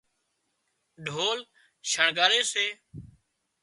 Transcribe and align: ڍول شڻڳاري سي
ڍول 1.05 1.39
شڻڳاري 1.91 2.41
سي 2.51 2.67